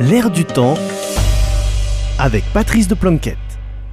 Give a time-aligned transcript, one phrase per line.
[0.00, 0.74] L'air du temps
[2.18, 3.38] avec Patrice de Planquette.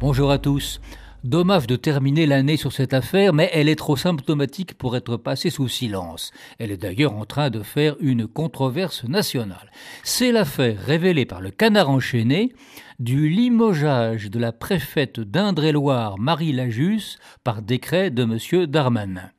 [0.00, 0.80] Bonjour à tous.
[1.22, 5.50] Dommage de terminer l'année sur cette affaire, mais elle est trop symptomatique pour être passée
[5.50, 6.32] sous silence.
[6.58, 9.70] Elle est d'ailleurs en train de faire une controverse nationale.
[10.02, 12.54] C'est l'affaire révélée par le canard enchaîné
[12.98, 18.66] du limogeage de la préfète d'Indre-et-Loire, Marie Lajus, par décret de M.
[18.66, 19.30] Darmanin.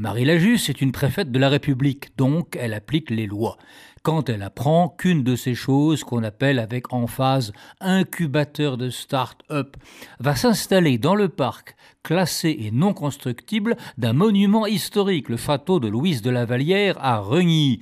[0.00, 3.58] Marie Lajus est une préfète de la République, donc elle applique les lois.
[4.02, 9.76] Quand elle apprend qu'une de ces choses qu'on appelle avec emphase incubateur de start-up
[10.18, 15.88] va s'installer dans le parc classé et non constructible d'un monument historique, le château de
[15.88, 17.80] Louise de la Vallière à Rugny,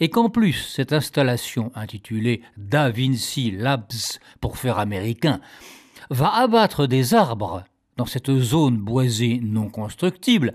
[0.00, 5.40] et qu'en plus cette installation intitulée Da Vinci Labs pour faire américain
[6.10, 7.62] va abattre des arbres
[7.96, 10.54] dans cette zone boisée non constructible,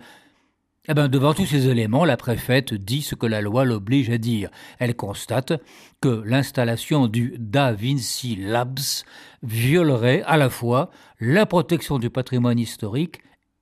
[0.88, 4.20] eh bien, devant tous ces éléments, la préfète dit ce que la loi l'oblige à
[4.20, 4.50] dire.
[4.78, 5.54] Elle constate
[6.00, 9.04] que l'installation du Da Vinci Labs
[9.42, 13.22] violerait à la fois la protection du patrimoine historique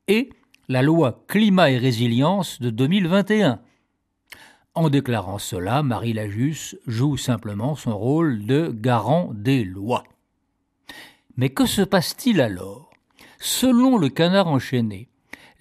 [0.09, 0.31] et
[0.67, 3.61] la loi climat et résilience de 2021.
[4.75, 10.03] En déclarant cela, Marie Lajus joue simplement son rôle de garant des lois.
[11.37, 12.89] Mais que se passe-t-il alors?
[13.39, 15.09] Selon le canard enchaîné,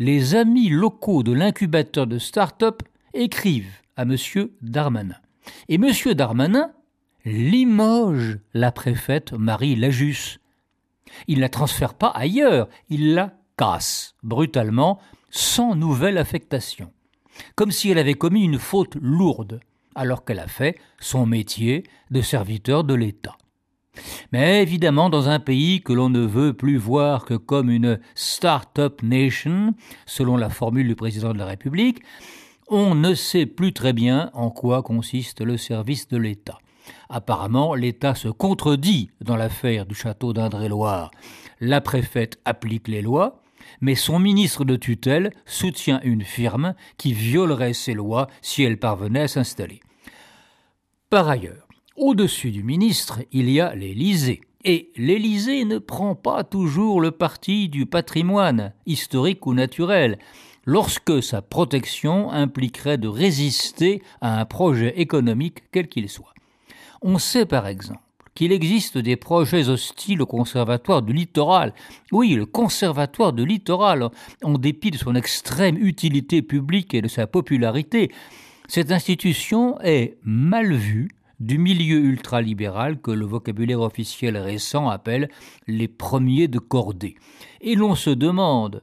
[0.02, 2.82] les amis locaux de l'incubateur de start-up
[3.14, 4.16] écrivent à M.
[4.60, 5.14] Darmanin.
[5.68, 5.92] Et M.
[6.14, 6.72] Darmanin
[7.24, 10.40] limoge la préfète Marie Lajus.
[11.28, 14.98] Il ne la transfère pas ailleurs, il la casse brutalement,
[15.30, 16.92] sans nouvelle affectation.
[17.54, 19.60] Comme si elle avait commis une faute lourde,
[19.94, 23.36] alors qu'elle a fait son métier de serviteur de l'État.
[24.32, 29.02] Mais évidemment, dans un pays que l'on ne veut plus voir que comme une start-up
[29.02, 29.74] nation,
[30.06, 32.02] selon la formule du président de la République,
[32.68, 36.58] on ne sait plus très bien en quoi consiste le service de l'État.
[37.10, 41.10] Apparemment, l'État se contredit dans l'affaire du château d'Indre-et-Loire.
[41.60, 43.42] La préfète applique les lois,
[43.80, 49.22] mais son ministre de tutelle soutient une firme qui violerait ces lois si elle parvenait
[49.22, 49.80] à s'installer.
[51.10, 54.40] Par ailleurs, au-dessus du ministre, il y a l'Élysée.
[54.64, 60.18] Et l'Élysée ne prend pas toujours le parti du patrimoine, historique ou naturel,
[60.64, 66.34] lorsque sa protection impliquerait de résister à un projet économique quel qu'il soit.
[67.02, 68.00] On sait par exemple
[68.34, 71.74] qu'il existe des projets hostiles au conservatoire du littoral.
[72.12, 74.08] Oui, le conservatoire du littoral,
[74.42, 78.10] en dépit de son extrême utilité publique et de sa popularité,
[78.68, 81.08] cette institution est mal vue
[81.42, 85.28] du milieu ultralibéral que le vocabulaire officiel récent appelle
[85.66, 87.16] les premiers de cordée.
[87.60, 88.82] Et l'on se demande,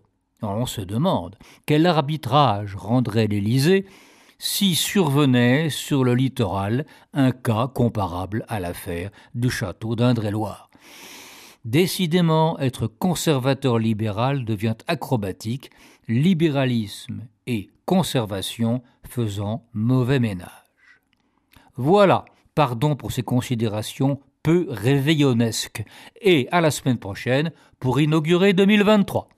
[1.66, 3.86] quel arbitrage rendrait l'Élysée
[4.40, 10.69] si survenait sur le littoral un cas comparable à l'affaire du château d'Indre-et-Loire.
[11.66, 15.72] Décidément, être conservateur libéral devient acrobatique,
[16.08, 20.50] libéralisme et conservation faisant mauvais ménage.
[21.75, 22.25] Voilà,
[22.59, 25.86] Pardon pour ces considérations peu réveillonesques.
[26.20, 29.30] Et à la semaine prochaine pour inaugurer 2023.